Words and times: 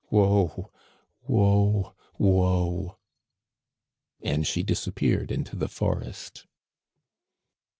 Woe! 0.09 0.71
Woe! 1.27 1.93
Woe!" 2.17 2.97
And 4.31 4.47
she 4.47 4.63
disappeared 4.63 5.31
into 5.31 5.55
the 5.55 5.67
forest. 5.69 6.47